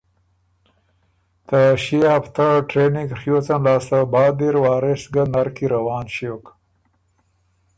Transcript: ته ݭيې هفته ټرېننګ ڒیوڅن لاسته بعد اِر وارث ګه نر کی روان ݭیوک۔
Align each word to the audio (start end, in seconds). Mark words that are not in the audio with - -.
ته 1.47 1.59
ݭيې 1.83 2.01
هفته 2.15 2.45
ټرېننګ 2.69 3.09
ڒیوڅن 3.19 3.59
لاسته 3.65 3.99
بعد 4.13 4.37
اِر 4.45 4.55
وارث 4.63 5.03
ګه 5.13 5.23
نر 5.33 5.47
کی 5.55 5.65
روان 5.73 6.05
ݭیوک۔ 6.15 6.45